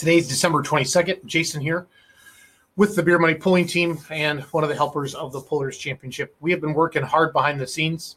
Today's 0.00 0.26
December 0.26 0.62
22nd. 0.62 1.26
Jason 1.26 1.60
here 1.60 1.86
with 2.74 2.96
the 2.96 3.02
Beer 3.02 3.18
Money 3.18 3.34
Pulling 3.34 3.66
Team 3.66 3.98
and 4.08 4.40
one 4.44 4.64
of 4.64 4.70
the 4.70 4.74
helpers 4.74 5.14
of 5.14 5.30
the 5.30 5.42
Pullers 5.42 5.76
Championship. 5.76 6.34
We 6.40 6.50
have 6.52 6.62
been 6.62 6.72
working 6.72 7.02
hard 7.02 7.34
behind 7.34 7.60
the 7.60 7.66
scenes, 7.66 8.16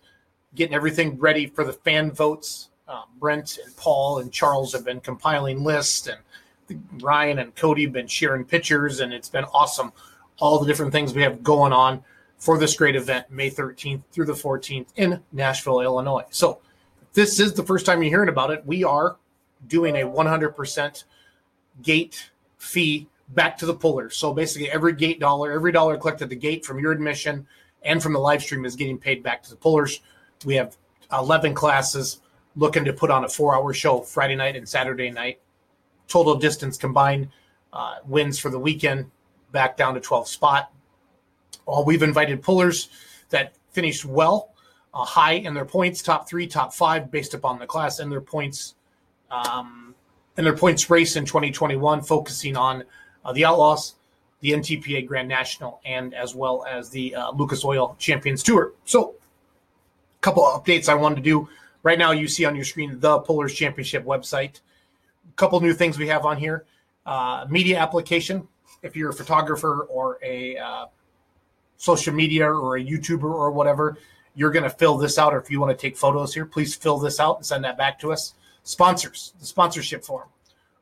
getting 0.56 0.74
everything 0.74 1.20
ready 1.20 1.46
for 1.46 1.66
the 1.66 1.74
fan 1.74 2.10
votes. 2.14 2.70
Um, 2.88 3.04
Brent 3.20 3.60
and 3.66 3.76
Paul 3.76 4.20
and 4.20 4.32
Charles 4.32 4.72
have 4.72 4.86
been 4.86 5.02
compiling 5.02 5.62
lists, 5.66 6.08
and 6.08 6.82
Ryan 7.04 7.40
and 7.40 7.54
Cody 7.54 7.84
have 7.84 7.92
been 7.92 8.08
sharing 8.08 8.46
pictures, 8.46 9.02
and 9.02 9.12
it's 9.12 9.28
been 9.28 9.44
awesome. 9.54 9.92
All 10.40 10.60
the 10.60 10.66
different 10.66 10.94
things 10.94 11.14
we 11.14 11.24
have 11.24 11.44
going 11.44 11.74
on 11.74 12.02
for 12.38 12.58
this 12.58 12.78
great 12.78 12.96
event, 12.96 13.30
May 13.30 13.50
13th 13.50 14.04
through 14.14 14.28
the 14.28 14.32
14th 14.32 14.88
in 14.96 15.22
Nashville, 15.34 15.82
Illinois. 15.82 16.24
So, 16.30 16.62
this 17.12 17.42
is 17.42 17.52
the 17.52 17.64
first 17.64 17.86
time 17.86 18.02
you're 18.02 18.10
hearing 18.10 18.30
about 18.30 18.52
it, 18.52 18.66
we 18.66 18.86
are 18.86 19.18
doing 19.68 19.98
a 19.98 20.08
100% 20.08 21.04
gate 21.82 22.32
fee 22.58 23.08
back 23.30 23.58
to 23.58 23.66
the 23.66 23.74
pullers. 23.74 24.16
So 24.18 24.34
basically, 24.34 24.70
every 24.70 24.94
gate 24.94 25.20
dollar, 25.20 25.52
every 25.52 25.72
dollar 25.72 25.98
collected 25.98 26.26
at 26.26 26.30
the 26.30 26.36
gate 26.36 26.66
from 26.66 26.80
your 26.80 26.92
admission 26.92 27.48
and 27.84 28.02
from 28.02 28.14
the 28.14 28.20
live 28.20 28.42
stream 28.42 28.66
is 28.66 28.76
getting 28.76 28.98
paid 28.98 29.24
back 29.24 29.44
to 29.44 29.50
the 29.50 29.56
pullers. 29.56 30.02
We 30.46 30.56
have 30.56 30.78
11 31.12 31.54
classes 31.54 32.22
looking 32.56 32.86
to 32.86 32.94
put 32.94 33.12
on 33.12 33.26
a 33.26 33.30
four 33.30 33.56
hour 33.56 33.74
show 33.74 34.02
Friday 34.02 34.36
night 34.36 34.56
and 34.56 34.68
Saturday 34.68 35.10
night. 35.10 35.40
Total 36.08 36.36
distance 36.36 36.78
combined 36.78 37.30
uh, 37.72 37.96
wins 38.06 38.40
for 38.40 38.50
the 38.50 38.60
weekend 38.60 39.10
back 39.52 39.78
down 39.78 39.94
to 39.96 40.00
12 40.00 40.28
spot. 40.28 40.72
All 41.66 41.86
we've 41.86 42.04
invited 42.04 42.42
pullers 42.42 42.90
that 43.30 43.54
finished 43.72 44.06
well, 44.06 44.54
uh, 44.94 45.06
high 45.06 45.34
in 45.34 45.54
their 45.54 45.66
points, 45.66 46.02
top 46.02 46.30
three, 46.30 46.46
top 46.46 46.74
five, 46.74 47.10
based 47.10 47.34
upon 47.34 47.58
the 47.58 47.66
class 47.66 48.00
and 48.00 48.12
their 48.12 48.22
points. 48.22 48.76
Um, 49.32 49.96
and 50.38 50.46
their 50.46 50.56
points 50.56 50.90
race 50.90 51.16
in 51.16 51.26
2021, 51.26 52.02
focusing 52.02 52.58
on 52.58 52.84
uh, 53.24 53.34
the 53.34 53.46
Outlaws, 53.46 53.96
the 54.42 54.52
NTPA 54.52 55.08
Grand 55.08 55.28
National, 55.28 55.80
and 55.86 56.14
as 56.14 56.36
well 56.36 56.66
as 56.70 56.90
the 56.90 57.16
uh, 57.16 57.32
Lucas 57.32 57.64
Oil 57.64 57.96
Champions 58.00 58.44
Tour. 58.44 58.74
So, 58.86 59.16
a 60.18 60.22
couple 60.22 60.46
of 60.46 60.64
updates 60.64 60.90
I 60.90 60.96
wanted 60.96 61.16
to 61.16 61.22
do. 61.22 61.50
Right 61.84 62.00
now, 62.00 62.12
you 62.12 62.28
see 62.28 62.46
on 62.46 62.56
your 62.56 62.66
screen 62.66 63.00
the 63.00 63.20
Pullers 63.20 63.54
Championship 63.54 64.06
website. 64.06 64.62
A 65.30 65.36
couple 65.36 65.60
new 65.62 65.74
things 65.74 65.98
we 65.98 66.08
have 66.08 66.26
on 66.26 66.38
here 66.38 66.66
uh, 67.06 67.46
media 67.50 67.80
application. 67.80 68.48
If 68.82 68.96
you're 68.96 69.10
a 69.10 69.14
photographer 69.14 69.88
or 69.90 70.20
a 70.24 70.58
uh, 70.58 70.86
social 71.78 72.14
media 72.14 72.50
or 72.50 72.78
a 72.78 72.84
YouTuber 72.84 73.24
or 73.24 73.52
whatever, 73.52 73.98
you're 74.36 74.52
going 74.52 74.64
to 74.64 74.70
fill 74.70 74.98
this 74.98 75.18
out. 75.18 75.34
Or 75.34 75.40
if 75.40 75.50
you 75.50 75.60
want 75.60 75.78
to 75.78 75.82
take 75.82 75.98
photos 75.98 76.34
here, 76.34 76.46
please 76.46 76.76
fill 76.76 76.98
this 76.98 77.20
out 77.20 77.38
and 77.38 77.46
send 77.46 77.64
that 77.64 77.78
back 77.78 78.00
to 78.00 78.12
us 78.12 78.34
sponsors, 78.64 79.34
the 79.40 79.46
sponsorship 79.46 80.04
form. 80.04 80.28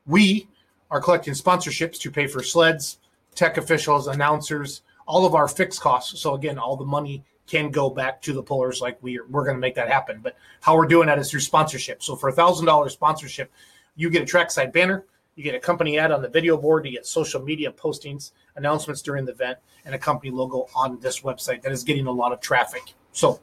We 0.06 0.48
are 0.90 1.00
collecting 1.00 1.34
sponsorships 1.34 1.98
to 2.00 2.10
pay 2.10 2.26
for 2.26 2.42
sleds, 2.42 2.98
tech 3.34 3.56
officials, 3.56 4.08
announcers, 4.08 4.82
all 5.06 5.26
of 5.26 5.34
our 5.34 5.48
fixed 5.48 5.80
costs. 5.80 6.20
So 6.20 6.34
again, 6.34 6.58
all 6.58 6.76
the 6.76 6.84
money 6.84 7.24
can 7.46 7.70
go 7.70 7.90
back 7.90 8.22
to 8.22 8.32
the 8.32 8.42
pullers. 8.42 8.80
Like 8.80 8.98
we 9.02 9.18
are, 9.18 9.26
we're 9.28 9.44
going 9.44 9.56
to 9.56 9.60
make 9.60 9.74
that 9.74 9.88
happen. 9.88 10.20
But 10.22 10.36
how 10.60 10.76
we're 10.76 10.86
doing 10.86 11.06
that 11.06 11.18
is 11.18 11.30
through 11.30 11.40
sponsorship. 11.40 12.02
So 12.02 12.16
for 12.16 12.28
a 12.28 12.32
thousand 12.32 12.66
dollars 12.66 12.92
sponsorship, 12.92 13.50
you 13.96 14.10
get 14.10 14.22
a 14.22 14.26
trackside 14.26 14.72
banner, 14.72 15.04
you 15.34 15.42
get 15.42 15.54
a 15.54 15.60
company 15.60 15.98
ad 15.98 16.12
on 16.12 16.22
the 16.22 16.28
video 16.28 16.56
board, 16.56 16.86
you 16.86 16.92
get 16.92 17.06
social 17.06 17.42
media 17.42 17.70
postings, 17.70 18.32
announcements 18.56 19.02
during 19.02 19.24
the 19.24 19.32
event, 19.32 19.58
and 19.84 19.94
a 19.94 19.98
company 19.98 20.30
logo 20.30 20.68
on 20.74 20.98
this 21.00 21.20
website 21.20 21.62
that 21.62 21.72
is 21.72 21.84
getting 21.84 22.06
a 22.06 22.10
lot 22.12 22.32
of 22.32 22.40
traffic. 22.40 22.94
So, 23.12 23.40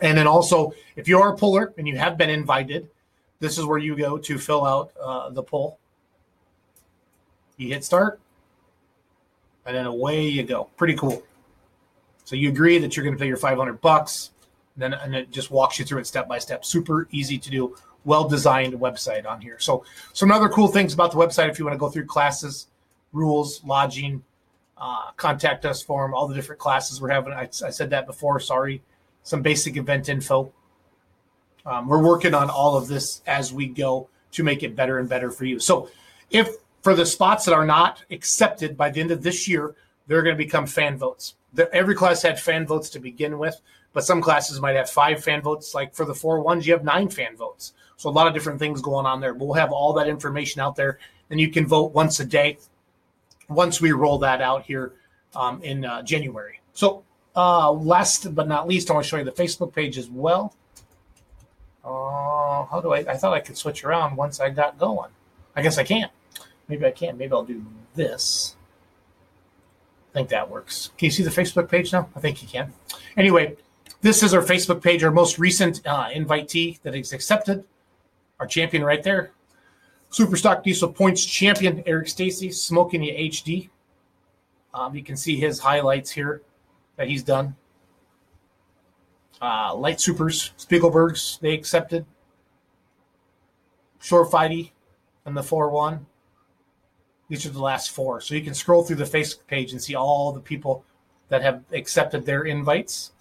and 0.00 0.16
then 0.16 0.26
also, 0.26 0.72
if 0.96 1.08
you 1.08 1.20
are 1.20 1.32
a 1.32 1.36
puller 1.36 1.74
and 1.78 1.86
you 1.86 1.96
have 1.96 2.16
been 2.16 2.30
invited, 2.30 2.88
this 3.40 3.58
is 3.58 3.64
where 3.64 3.78
you 3.78 3.96
go 3.96 4.18
to 4.18 4.38
fill 4.38 4.64
out 4.64 4.92
uh, 5.00 5.30
the 5.30 5.42
poll. 5.42 5.78
You 7.56 7.68
hit 7.68 7.84
start, 7.84 8.20
and 9.66 9.76
then 9.76 9.86
away 9.86 10.26
you 10.26 10.44
go. 10.44 10.64
Pretty 10.76 10.94
cool. 10.94 11.22
So 12.24 12.36
you 12.36 12.50
agree 12.50 12.78
that 12.78 12.96
you're 12.96 13.04
going 13.04 13.16
to 13.16 13.20
pay 13.20 13.26
your 13.26 13.36
500 13.36 13.80
bucks, 13.80 14.30
and 14.74 14.82
then 14.82 14.94
and 14.94 15.14
it 15.14 15.30
just 15.30 15.50
walks 15.50 15.78
you 15.78 15.84
through 15.84 16.00
it 16.00 16.06
step 16.06 16.28
by 16.28 16.38
step. 16.38 16.64
Super 16.64 17.08
easy 17.10 17.38
to 17.38 17.50
do. 17.50 17.76
Well 18.04 18.28
designed 18.28 18.74
website 18.74 19.26
on 19.26 19.40
here. 19.40 19.58
So 19.58 19.84
some 20.12 20.30
other 20.30 20.48
cool 20.48 20.68
things 20.68 20.94
about 20.94 21.10
the 21.10 21.18
website 21.18 21.50
if 21.50 21.58
you 21.58 21.64
want 21.64 21.74
to 21.74 21.78
go 21.78 21.90
through 21.90 22.06
classes, 22.06 22.68
rules, 23.12 23.62
lodging, 23.64 24.22
uh, 24.76 25.10
contact 25.16 25.66
us 25.66 25.82
form, 25.82 26.14
all 26.14 26.28
the 26.28 26.34
different 26.34 26.60
classes 26.60 27.00
we're 27.00 27.10
having. 27.10 27.32
I, 27.32 27.48
I 27.64 27.70
said 27.70 27.90
that 27.90 28.06
before. 28.06 28.38
Sorry. 28.40 28.82
Some 29.24 29.42
basic 29.42 29.76
event 29.76 30.08
info 30.08 30.52
um, 31.68 31.86
we're 31.86 32.02
working 32.02 32.34
on 32.34 32.48
all 32.48 32.76
of 32.76 32.88
this 32.88 33.22
as 33.26 33.52
we 33.52 33.66
go 33.66 34.08
to 34.32 34.42
make 34.42 34.62
it 34.62 34.74
better 34.74 34.98
and 34.98 35.08
better 35.08 35.30
for 35.30 35.44
you. 35.44 35.60
So, 35.60 35.90
if 36.30 36.48
for 36.82 36.94
the 36.94 37.04
spots 37.04 37.44
that 37.44 37.54
are 37.54 37.66
not 37.66 38.02
accepted 38.10 38.76
by 38.76 38.90
the 38.90 39.00
end 39.00 39.10
of 39.10 39.22
this 39.22 39.46
year, 39.46 39.74
they're 40.06 40.22
going 40.22 40.36
to 40.36 40.42
become 40.42 40.66
fan 40.66 40.96
votes. 40.96 41.34
The, 41.52 41.72
every 41.74 41.94
class 41.94 42.22
had 42.22 42.40
fan 42.40 42.66
votes 42.66 42.88
to 42.90 42.98
begin 42.98 43.38
with, 43.38 43.60
but 43.92 44.04
some 44.04 44.22
classes 44.22 44.60
might 44.60 44.76
have 44.76 44.88
five 44.88 45.22
fan 45.22 45.42
votes. 45.42 45.74
Like 45.74 45.94
for 45.94 46.04
the 46.04 46.14
four 46.14 46.40
ones, 46.40 46.66
you 46.66 46.72
have 46.72 46.84
nine 46.84 47.08
fan 47.10 47.36
votes. 47.36 47.74
So 47.96 48.08
a 48.08 48.12
lot 48.12 48.26
of 48.26 48.34
different 48.34 48.58
things 48.58 48.80
going 48.80 49.06
on 49.06 49.20
there. 49.20 49.34
But 49.34 49.46
we'll 49.46 49.54
have 49.54 49.72
all 49.72 49.92
that 49.94 50.08
information 50.08 50.60
out 50.62 50.76
there, 50.76 50.98
and 51.30 51.38
you 51.38 51.50
can 51.50 51.66
vote 51.66 51.92
once 51.92 52.20
a 52.20 52.24
day. 52.24 52.58
Once 53.48 53.80
we 53.80 53.92
roll 53.92 54.18
that 54.18 54.40
out 54.40 54.64
here 54.64 54.94
um, 55.34 55.62
in 55.62 55.84
uh, 55.84 56.02
January. 56.02 56.60
So, 56.72 57.04
uh, 57.34 57.72
last 57.72 58.34
but 58.34 58.48
not 58.48 58.68
least, 58.68 58.90
I 58.90 58.94
want 58.94 59.04
to 59.04 59.08
show 59.08 59.16
you 59.16 59.24
the 59.24 59.32
Facebook 59.32 59.74
page 59.74 59.98
as 59.98 60.08
well. 60.08 60.54
How 62.64 62.80
do 62.80 62.92
I? 62.92 62.98
I 62.98 63.16
thought 63.16 63.32
I 63.32 63.40
could 63.40 63.56
switch 63.56 63.84
around 63.84 64.16
once 64.16 64.40
I 64.40 64.50
got 64.50 64.78
going. 64.78 65.10
I 65.54 65.62
guess 65.62 65.78
I 65.78 65.84
can't. 65.84 66.10
Maybe 66.68 66.86
I 66.86 66.90
can't. 66.90 67.18
Maybe 67.18 67.32
I'll 67.32 67.44
do 67.44 67.64
this. 67.94 68.56
I 70.12 70.18
think 70.18 70.28
that 70.30 70.50
works. 70.50 70.90
Can 70.96 71.06
you 71.06 71.10
see 71.10 71.22
the 71.22 71.30
Facebook 71.30 71.68
page 71.68 71.92
now? 71.92 72.08
I 72.14 72.20
think 72.20 72.42
you 72.42 72.48
can. 72.48 72.72
Anyway, 73.16 73.56
this 74.00 74.22
is 74.22 74.34
our 74.34 74.42
Facebook 74.42 74.82
page, 74.82 75.02
our 75.04 75.10
most 75.10 75.38
recent 75.38 75.86
uh, 75.86 76.08
invitee 76.08 76.80
that 76.82 76.94
is 76.94 77.12
accepted. 77.12 77.64
Our 78.40 78.46
champion 78.46 78.84
right 78.84 79.02
there. 79.02 79.32
Superstock 80.10 80.62
Diesel 80.62 80.92
Points 80.92 81.24
champion, 81.24 81.82
Eric 81.86 82.08
Stacy, 82.08 82.50
smoking 82.50 83.00
the 83.02 83.10
HD. 83.10 83.68
Um, 84.72 84.94
you 84.94 85.02
can 85.02 85.16
see 85.16 85.36
his 85.36 85.58
highlights 85.58 86.10
here 86.10 86.42
that 86.96 87.08
he's 87.08 87.22
done 87.22 87.56
uh, 89.40 89.74
Light 89.74 90.00
Supers, 90.00 90.52
Spiegelbergs, 90.58 91.38
they 91.40 91.52
accepted. 91.52 92.04
Shore 94.00 94.26
Fighty 94.26 94.70
and 95.24 95.36
the 95.36 95.42
4 95.42 95.70
1. 95.70 96.06
These 97.28 97.44
are 97.46 97.50
the 97.50 97.62
last 97.62 97.90
four. 97.90 98.20
So 98.20 98.34
you 98.34 98.42
can 98.42 98.54
scroll 98.54 98.82
through 98.82 98.96
the 98.96 99.04
Facebook 99.04 99.46
page 99.46 99.72
and 99.72 99.82
see 99.82 99.94
all 99.94 100.32
the 100.32 100.40
people 100.40 100.84
that 101.28 101.42
have 101.42 101.62
accepted 101.72 102.24
their 102.24 102.44
invites 102.44 103.12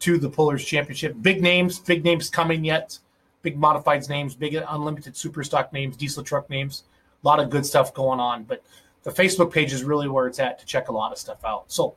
to 0.00 0.18
the 0.18 0.28
Pullers 0.28 0.64
Championship. 0.64 1.14
Big 1.22 1.40
names, 1.40 1.78
big 1.78 2.04
names 2.04 2.28
coming 2.28 2.64
yet. 2.64 2.98
Big 3.42 3.58
modifieds 3.58 4.08
names, 4.08 4.34
big 4.34 4.54
unlimited 4.54 5.16
super 5.16 5.42
stock 5.42 5.72
names, 5.72 5.96
diesel 5.96 6.22
truck 6.22 6.50
names. 6.50 6.82
A 7.22 7.26
lot 7.26 7.40
of 7.40 7.48
good 7.48 7.64
stuff 7.64 7.94
going 7.94 8.20
on. 8.20 8.42
But 8.44 8.62
the 9.02 9.10
Facebook 9.10 9.52
page 9.52 9.72
is 9.72 9.82
really 9.82 10.08
where 10.08 10.26
it's 10.26 10.38
at 10.38 10.58
to 10.58 10.66
check 10.66 10.88
a 10.88 10.92
lot 10.92 11.12
of 11.12 11.18
stuff 11.18 11.42
out. 11.44 11.64
So, 11.68 11.94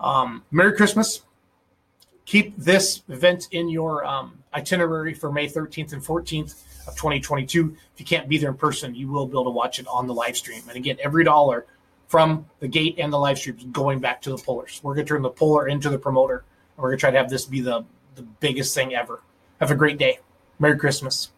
um, 0.00 0.44
Merry 0.50 0.74
Christmas 0.74 1.22
keep 2.28 2.54
this 2.58 3.02
event 3.08 3.48
in 3.52 3.70
your 3.70 4.04
um, 4.04 4.38
itinerary 4.52 5.14
for 5.14 5.32
May 5.32 5.48
13th 5.48 5.94
and 5.94 6.02
14th 6.02 6.62
of 6.86 6.94
2022. 6.94 7.74
If 7.94 8.00
you 8.00 8.04
can't 8.04 8.28
be 8.28 8.36
there 8.36 8.50
in 8.50 8.56
person, 8.56 8.94
you 8.94 9.08
will 9.08 9.24
be 9.24 9.32
able 9.32 9.44
to 9.44 9.50
watch 9.50 9.78
it 9.78 9.86
on 9.86 10.06
the 10.06 10.12
live 10.12 10.36
stream. 10.36 10.60
And 10.68 10.76
again, 10.76 10.98
every 11.02 11.24
dollar 11.24 11.64
from 12.06 12.44
the 12.60 12.68
gate 12.68 12.96
and 12.98 13.10
the 13.10 13.18
live 13.18 13.38
stream 13.38 13.56
is 13.56 13.64
going 13.64 14.00
back 14.00 14.20
to 14.22 14.30
the 14.30 14.36
pullers. 14.36 14.78
We're 14.82 14.94
going 14.94 15.06
to 15.06 15.08
turn 15.08 15.22
the 15.22 15.30
puller 15.30 15.68
into 15.68 15.88
the 15.88 15.98
promoter. 15.98 16.44
And 16.76 16.82
we're 16.82 16.90
going 16.90 16.98
to 16.98 17.00
try 17.00 17.10
to 17.12 17.16
have 17.16 17.30
this 17.30 17.46
be 17.46 17.62
the, 17.62 17.86
the 18.14 18.22
biggest 18.22 18.74
thing 18.74 18.94
ever. 18.94 19.22
Have 19.58 19.70
a 19.70 19.74
great 19.74 19.96
day. 19.96 20.18
Merry 20.58 20.76
Christmas. 20.76 21.30